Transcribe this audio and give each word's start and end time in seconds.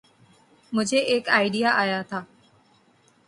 مجھے 0.73 0.99
ایک 1.11 1.29
آئڈیا 1.29 1.69
آیا 1.81 2.01
تھا۔ 2.09 2.19